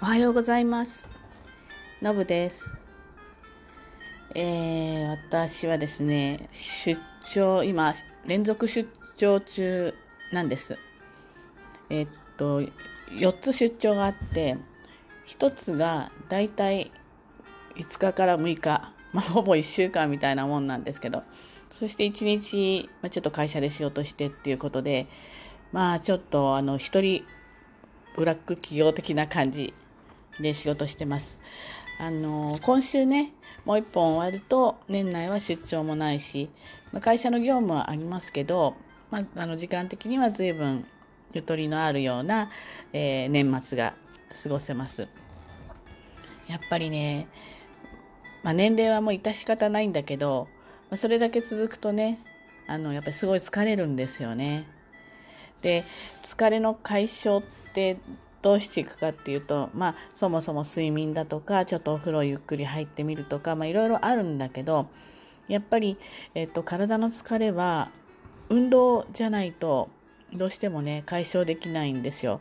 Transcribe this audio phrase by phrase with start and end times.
[0.00, 1.08] おはようございます。
[2.00, 2.80] のぶです。
[4.32, 7.92] えー、私はですね、出張、今、
[8.24, 9.92] 連続出張中
[10.32, 10.78] なんです。
[11.90, 12.62] えっと、
[13.10, 14.56] 4つ出張があって、
[15.26, 16.92] 1つがだいたい
[17.74, 21.24] 5日から6日、 まあ、ほぼ1週間みたいなもんなんですけど、
[21.72, 25.08] そして1日、まあ、ちょっと会社で仕事してっていうことで、
[25.72, 27.24] まあちょっとあの一人
[28.14, 29.74] ブラック企業的な感じ
[30.40, 31.38] で仕事してます。
[32.00, 33.32] あの今週ね
[33.64, 36.48] もう一本終わると年内は出張もないし、
[36.92, 38.76] まあ、会社の業務はありますけど、
[39.10, 40.86] まあ、あの時間的には随分
[41.32, 42.50] ゆとりのあるような、
[42.92, 43.94] えー年末が
[44.42, 45.08] 過ごせます。
[46.48, 47.28] やっぱりね、
[48.42, 50.48] まあ、年齢はもう致し方ないんだけど、
[50.90, 52.24] まあ、それだけ続くとね
[52.66, 54.66] あのやっぱりすごい疲れるんですよね。
[55.62, 55.84] で
[56.22, 57.42] 疲れの解消っ
[57.74, 57.98] て
[58.42, 64.88] どうしていくかっていうとまあそもそも睡眠だとかちょっとお風呂ゆっくり入ってみるとかまあいろいろあるんだけど
[65.48, 65.96] やっぱり、
[66.34, 67.90] えっと、体の疲れは
[68.50, 69.88] 運動じゃないと
[70.32, 72.40] どうしてもね解消できないんですよ。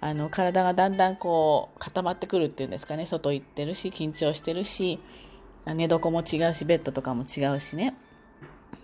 [0.00, 5.00] あの体がだんだんこう固まってくるっていうんですかね外行ってるし緊張してるし
[5.66, 7.94] 寝床も違うしベッドとかも違うしね。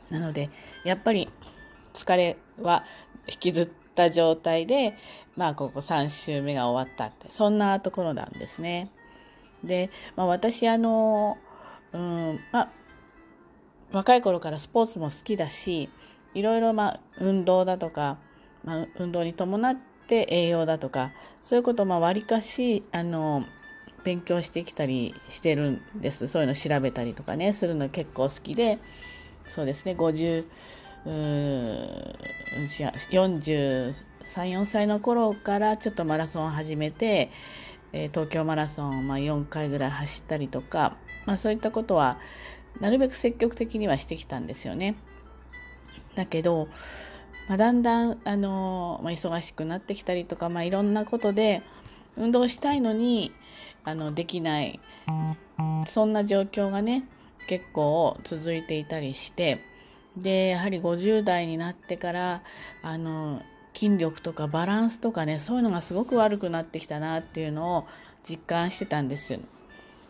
[0.09, 0.51] なので
[0.85, 1.29] やっぱり
[1.93, 2.85] 疲れは
[3.29, 3.69] 引きずっ
[4.01, 4.97] た状態で、
[5.37, 8.91] まあ、ここ3週目が終わったって、そんなところなんですね。
[9.63, 11.37] で、まあ、私、あの、
[11.93, 12.71] うん、まあ、
[13.93, 15.91] 若い頃からスポーツも好きだし、
[16.35, 18.19] いろいろ、まあ、運動だとか、
[18.65, 19.77] まあ、運動に伴っ
[20.07, 23.45] て栄養だとか、そういうことを、まあ、割かし、あの、
[24.03, 26.27] 勉強してきたりしてるんです。
[26.27, 28.79] そういうの調べたりとかね、するの結構好きで、
[29.49, 30.45] そうですね、50、
[31.05, 37.31] 43、4歳の頃からちょっとマラソンを始めて、
[37.93, 42.19] えー東京マラソン、まあ、4回ぐらい走ったりとか、まあ、そういったことは
[42.81, 44.97] なるべく積極的にはしてきたんですよね。
[46.15, 46.69] だけど、
[47.49, 51.63] まあ、だんだん、あのまあ、忙しくなってきたりとか、まあ、いろんなことで
[52.17, 53.33] 運動したいのに
[53.85, 54.81] あのできない
[55.87, 57.05] そんな状況がね
[57.49, 59.59] 結構続いていたりして
[60.17, 62.43] でやはり50代になってから
[62.83, 63.43] あの
[63.75, 67.87] 筋力とかバランスとかねそういうのがすごく悪くなってきたなっていうのを
[68.29, 69.41] 実感してたんですよ。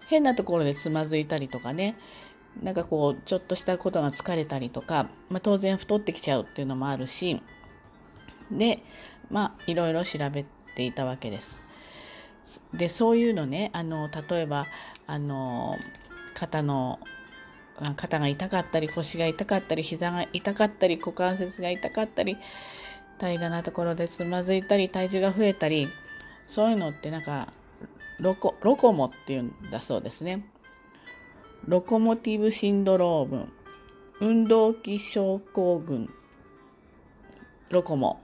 [0.08, 1.96] 変なところでつまずいたりとかね
[2.62, 7.40] なんかこうちょっとしたことが疲れたりとか、まあ、当然太ってきちゃうっていうのもあるし
[8.50, 8.82] で
[9.30, 10.44] まあいろいろ調べ
[10.74, 11.60] ていたわけです。
[12.74, 14.66] でそういうのねあの例えば
[15.06, 15.76] あの
[16.34, 16.98] 肩の
[17.96, 22.36] 肩が痛かったり腰が痛かったり膝が痛かったり股関節が痛かったり
[23.18, 25.88] 平らなところでつまずいたり体重が増えたり
[26.46, 27.52] そういうのってなんか
[28.18, 30.44] ロコロコモっていうんだそうですね。
[31.66, 33.52] ロコモティブシンドローム
[34.20, 36.12] 運動器症候群
[37.70, 38.20] ロコモ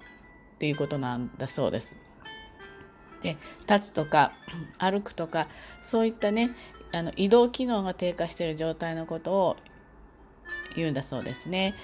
[0.56, 1.96] っていうことなんだそうです。
[3.22, 3.36] で
[3.68, 4.32] 立つとか
[4.78, 5.48] 歩くとか
[5.82, 6.50] そういったね
[6.96, 9.56] あの移動機能が低下している状態のことを
[10.74, 11.74] 言うんだそうですね。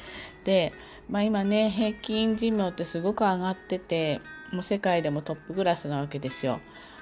[0.45, 0.73] で、
[1.09, 4.21] まあ、今ね平均寿命ってすごく上がってて
[4.53, 6.61] もう世界でもトップクラスなわけですよ。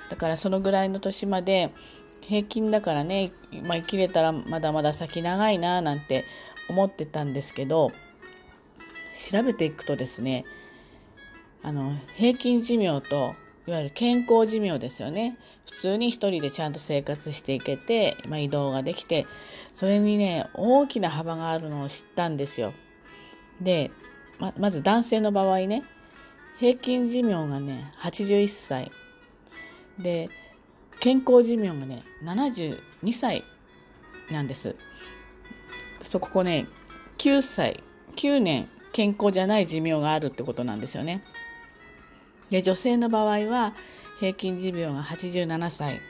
[0.08, 1.72] だからそのぐらいの年まで
[2.20, 3.32] 平均だからね、
[3.62, 6.24] まあ、生きれたらまだまだ先長いななんて
[6.68, 7.90] 思ってたんですけど
[9.30, 10.44] 調べていくとですね
[11.62, 13.34] あの平均寿命と
[13.70, 15.38] いわゆる健康寿命ですよね
[15.70, 19.28] 普通に一人でちゃんと生活していけて、まあ、移動ができて
[19.74, 22.74] それにね大きな幅があるのを知ったんですよ。
[23.60, 23.92] で
[24.40, 25.84] ままず男性の場合ね
[26.58, 28.90] 平均寿命がね81歳
[30.00, 30.30] で
[30.98, 32.76] 健康寿命がね72
[33.12, 33.44] 歳
[34.32, 34.74] なんです。
[36.02, 36.66] そここね
[37.18, 37.84] 9歳
[38.16, 41.22] 9年健康じゃない寿命があるってことなんですよね。
[42.50, 43.74] で女性の場合は
[44.18, 46.00] 平均寿命が87歳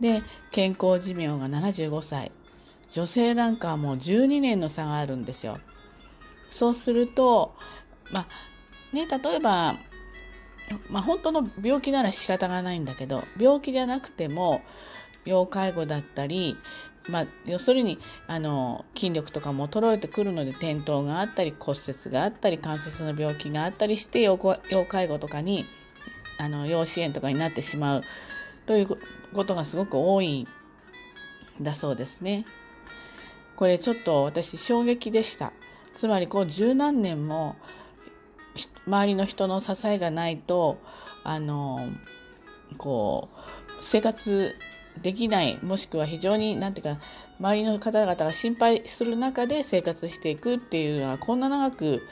[0.00, 2.32] で健康寿命が75歳
[2.90, 5.58] 女性なんかはもう12年の差があるんですよ。
[6.48, 7.54] そうすると
[8.12, 8.26] まあ
[8.94, 9.76] ね例えば
[10.88, 14.62] まあ本当の病気なら仕方がないんだけど病気じゃなくても
[15.24, 16.56] 要介護だったり
[17.08, 24.38] まあ、要するにあの筋力とかも衰えてくるので転倒があったり骨折があったり関節の病気があったりして要
[24.70, 25.66] 要介護とかに
[26.38, 28.02] あの要支援とかになってしまう
[28.66, 28.88] という
[29.34, 30.48] ことがすごく多いん
[31.60, 32.46] だそうですね。
[33.56, 35.52] これちょっと私衝撃でした。
[35.92, 37.56] つまりこう十何年も
[38.86, 40.78] 周りの人の支えがないと
[41.22, 41.88] あの
[42.78, 43.38] こう
[43.80, 44.56] 生活
[45.02, 47.00] できないもしくは非常に何ていうか
[47.40, 52.02] 周りの方々が心配する中で生活していくっていうのはこんな長く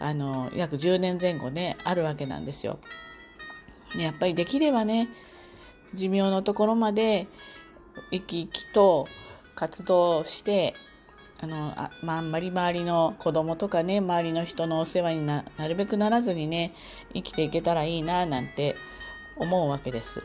[0.00, 2.78] あの約10年前後ねあるわけなんですよ。
[3.96, 5.08] やっぱりできればね
[5.94, 7.26] 寿命のところまで
[8.10, 9.08] 生き生きと
[9.54, 10.74] 活動して
[11.40, 16.74] あのあ,、ま、あんまり周りの子供とかね周りの人のお世話にななるべくならずにね
[17.14, 18.76] 生きていけたらいいななんて
[19.36, 20.22] 思うわけです。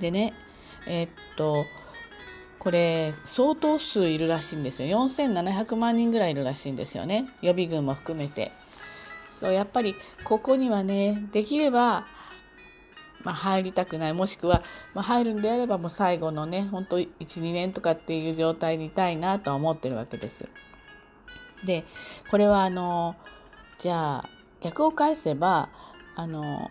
[0.00, 0.34] でね
[0.86, 1.66] えー、っと
[2.58, 5.06] これ相当数いるらしいんですよ。
[5.06, 7.28] 4700万人ぐらいいるらしいんですよね。
[7.42, 8.52] 予備軍も含めて。
[9.40, 9.94] そうやっぱり
[10.24, 12.06] ここにはねできれば
[13.26, 14.14] まあ、入りたくない。
[14.14, 14.62] もしくは、
[14.94, 20.48] まあ、入るんであればもう最後のねほんと12年とかっていう状態にいたいなとは思ってるわけです。
[21.64, 21.84] で
[22.30, 23.16] これはあの
[23.80, 24.28] じゃあ
[24.60, 25.70] 逆を返せば
[26.14, 26.70] あの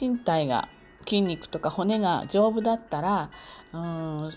[0.00, 0.68] 身体が
[1.04, 3.30] 筋肉とか骨が丈夫だったら
[3.72, 4.32] うん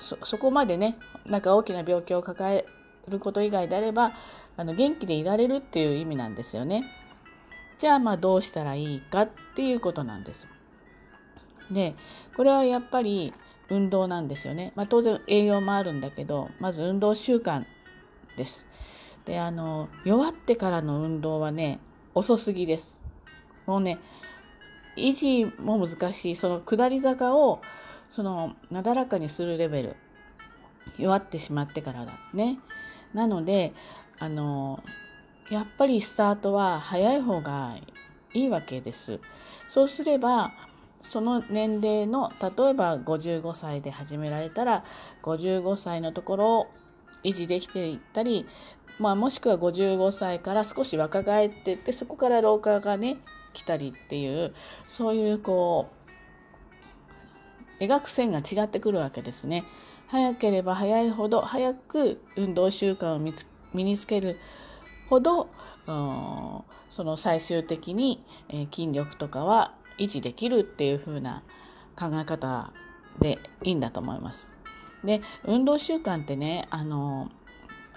[0.00, 2.66] そこまでねなんか大きな病気を抱え
[3.08, 4.12] ること以外であれば
[4.56, 6.84] あの元気でいられるっていう意味なんですよね。
[7.78, 10.46] じゃあまあどうしたらいいかっていうことなんです。
[11.70, 11.94] で
[12.36, 13.32] これはやっぱり
[13.70, 14.72] 運動なんですよね。
[14.76, 17.64] まあ、当然栄養もあるんだけどまず運動習慣
[18.36, 18.66] です。
[19.24, 21.80] であの弱ってからの運動はね
[22.14, 23.00] 遅すぎです。
[23.66, 23.98] もうね
[24.96, 27.62] 維持も難しいその下り坂を
[28.10, 29.96] そのなだらかにするレベル
[30.98, 32.58] 弱ってしまってからだね。
[33.14, 33.72] なので
[34.18, 34.82] あの
[35.50, 37.76] やっぱりスタートは早い方が
[38.34, 39.20] いいわけです。
[39.68, 40.52] そうすれば
[41.02, 44.84] その年齢の例えば55歳で始められたら
[45.22, 46.66] 55歳のところを
[47.24, 48.46] 維持できていったり、
[48.98, 53.16] まあ、もしくは55歳から少し若返っていってそこから老化がね
[53.52, 54.54] 来たりっていう
[54.86, 55.90] そういうこ
[57.80, 59.64] う描く線が違ってくるわけですね。
[60.08, 64.38] 早ければ早いほど早く運動習慣を身につける
[65.08, 65.48] ほど
[65.86, 71.42] その最終的に、え筋力とかは維持できるっていう風な
[71.98, 72.72] 考え方
[73.20, 74.50] でいいんだと思います。
[75.02, 77.30] で運動習慣ってねあの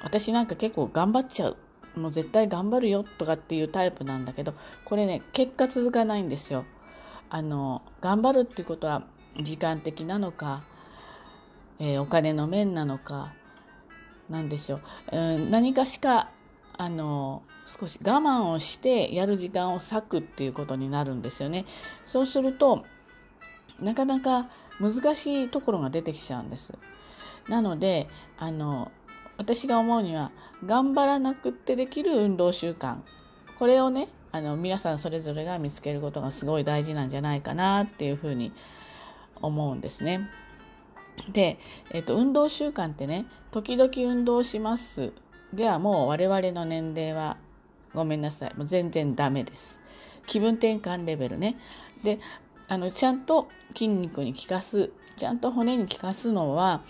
[0.02, 1.58] 私なんか結構頑張っちゃう
[1.96, 4.54] もう絶対頑張るよとかっていうタイプなんだけど
[4.84, 6.66] これね結果続かないんですよ。
[7.30, 9.04] あの頑張るっていうことは
[9.42, 10.64] 時間的なのか、
[11.80, 13.34] えー、お金の面なのか
[14.30, 14.80] 何でしょ
[15.12, 16.30] う、うん、何かしか
[16.78, 17.44] あの
[17.80, 21.66] 少し我慢をしてやる時間を割くっていうことになるんですよね。
[22.06, 22.86] そうすると
[23.80, 24.50] なかなか
[24.80, 26.74] 難しいところが出てきちゃうんです。
[27.50, 28.08] なので
[28.38, 28.92] あの
[29.38, 30.32] 私が思うには
[30.66, 32.98] 頑張らなくってできる運動習慣
[33.60, 38.52] これをねあの皆さんそれぞれが見つけることがすごい大事なんじゃないかなっていうふうに
[39.42, 40.30] 思うんですね。
[41.32, 41.58] で、
[41.92, 45.14] えっと、運動習慣ってね時々運動します
[45.54, 47.38] ではもう我々の年齢は
[47.94, 49.80] ごめんなさいもう全然ダメです。
[50.28, 51.56] 気分転換レベルね。
[52.04, 52.20] で
[52.68, 56.82] あのちゃんと筋肉に効かすちゃんと骨に効かすのは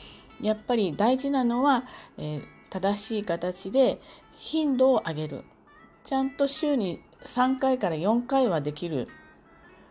[0.46, 1.86] やっぱり大事なのは、
[2.18, 4.00] えー、正しい形で
[4.36, 5.44] 頻度を上げる。
[6.04, 9.08] ちゃんと週に3回から4回はできる、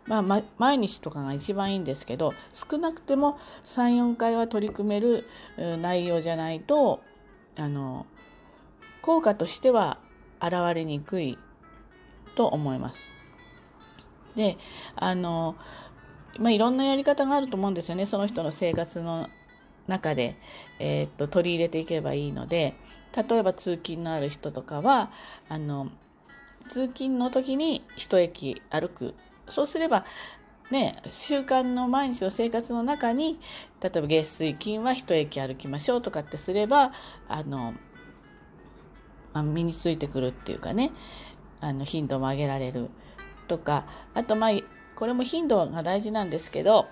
[0.05, 7.01] まあ、ま毎日とかが一番いいんですけど少なくても34回は取り組める内容じゃないと
[7.57, 8.05] あの
[9.01, 9.99] 効果としては
[10.41, 11.37] 現れにくい
[12.35, 13.03] と思います。
[14.37, 14.57] で
[14.95, 15.57] あの
[16.39, 18.05] まあ、いろんなやり方があると思うんですよね。
[18.05, 19.29] その人の生活の
[19.87, 20.35] 中で、
[20.79, 22.75] えー、っと取り入れていけばいいので
[23.15, 25.11] 例えば通勤のある人とかは
[25.47, 25.89] あの
[26.69, 29.13] 通勤の時に一駅歩く。
[29.49, 30.05] そうすれば
[30.71, 33.39] ね習慣の毎日の生活の中に
[33.81, 36.91] 例えば月水金は一駅歩きましょうとかってすれば
[37.27, 37.75] あの、
[39.33, 40.91] まあ、身についてくるっていうかね
[41.61, 42.89] あの頻度も上げられる
[43.47, 44.51] とかあとまあ
[44.95, 46.87] これも頻度が大事なんですけど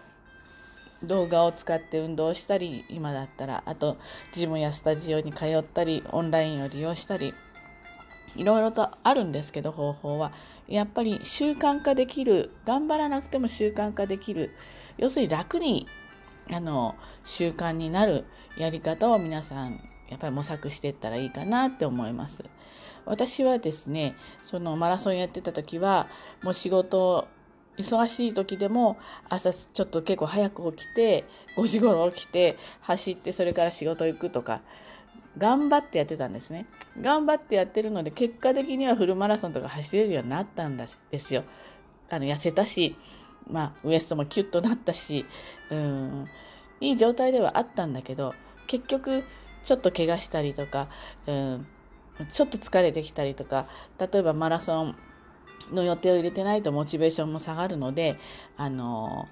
[1.03, 3.97] 動画を使って運動したり今だったらあと
[4.31, 7.33] ジムやスタジオに通ったりオンラインを利用したり
[8.35, 10.31] いろいろとあるんですけど方法は
[10.67, 14.51] やっぱり習慣化できる頑張らなくても習慣化できる
[14.97, 15.87] 要するに楽に
[16.51, 16.95] あの
[17.25, 18.25] 習慣になる
[18.57, 22.43] やり方を皆さんやっぱり模索していったらいいかなって思います。
[23.05, 26.07] 私はですねそのマラソンやってた時は
[26.41, 27.27] もう仕事
[27.77, 28.97] 忙しい時でも
[29.29, 31.25] 朝ちょっと結構早く起きて
[31.57, 34.61] 5時頃起きて走ってそれから仕事行くとか
[35.37, 36.67] 頑張ってやってたんですね。
[37.01, 40.87] 頑張ってやってるので結果的にはフルマラソンとか走れるようになったんで
[41.17, 41.43] すよ。
[42.09, 42.95] あの痩せたし
[43.49, 45.25] まあ、ウエストもキュッとなったし、
[45.69, 46.27] うん、
[46.79, 48.33] いい状態ではあったんだけど、
[48.67, 49.23] 結局、
[49.63, 50.89] ちょっと怪我したりとか、
[51.27, 51.67] うん、
[52.29, 53.67] ちょっと疲れてきたりとか、
[53.99, 54.95] 例えばマラソン
[55.71, 58.17] の予定を入れてないとモチベーションも下がるので、
[58.57, 59.27] あの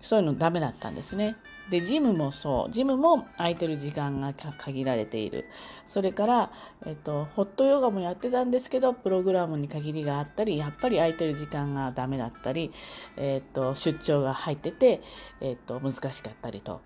[0.00, 1.36] そういうのダメだったんですね。
[1.70, 2.72] で、ジムもそう。
[2.72, 5.46] ジムも空いてる時間が限られている。
[5.86, 6.52] それから、
[6.84, 12.70] えっと、ホットヨガもやってたんですけど、プログラムに限りがあったり、やっぱり空いてる時間がダメだったり、
[13.16, 15.00] えっと、出張が入ってて、
[15.40, 16.82] えっと、難しかったりと。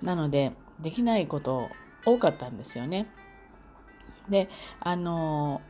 [0.00, 1.68] なので、できないこと
[2.04, 3.08] 多かったんですよね。
[4.28, 4.48] で、
[4.78, 5.60] あの、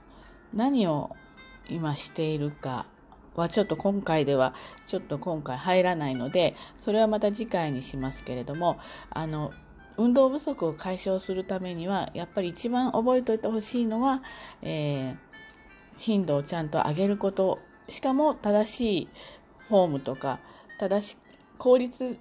[0.53, 1.17] 何を
[1.71, 2.87] 今しているか
[3.35, 4.55] はちょっと今回では
[4.87, 8.79] ちょっと今回入らないのでそれはまた次回にしますけれども
[9.11, 9.53] あの
[9.97, 14.23] 運動不足を解消するためにはやっぱり一番覚えておいてほしいのは、
[14.63, 15.17] えー、
[15.99, 17.59] 頻度をちゃんと上げること
[17.89, 19.09] しかも正しい
[19.69, 20.41] フォームとか
[20.79, 21.17] 正し
[21.59, 22.19] 効率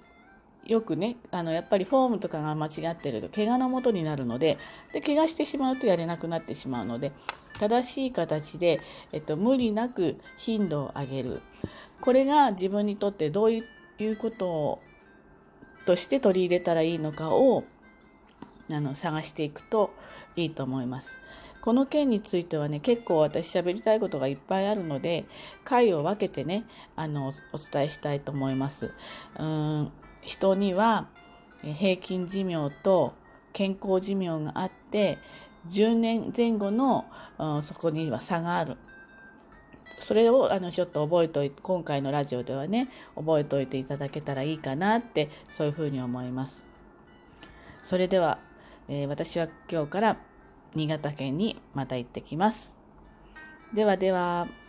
[0.66, 4.58] よくねあのやっぱりフォームとかが間違ってると怪我のもとになるので
[4.92, 7.12] で怪我してしまうとやれなくなってしまうので
[7.60, 8.80] 正しい形で、
[9.12, 11.42] えっと、無理なく頻度を上げる
[12.00, 13.62] これが自分にとってどうい
[14.00, 14.82] うことを
[15.84, 17.64] として取り入れたらいいのかを
[18.72, 19.92] あの探していくと
[20.36, 21.18] いいと思います。
[21.60, 25.26] この件についてはね結構私喋りたいことがいっぱいあるので
[25.62, 26.64] 回を分けてね
[26.96, 28.92] あのお伝えしたいと思います。
[29.38, 31.08] うん人には
[31.62, 33.12] 平均寿命と
[33.52, 35.18] 健康寿命があって
[35.68, 37.06] 10年前後の、
[37.38, 38.76] うん、そこには差がある。
[39.98, 46.66] それをあのちょっと覚えといて今回のラジオではね覚えておいていただけたらいいかなってそういうふうに思います。
[47.82, 48.38] それでは、
[48.88, 50.16] えー、私は今日から
[50.74, 52.76] 新潟県にまた行ってきます。
[53.74, 54.59] ではでは。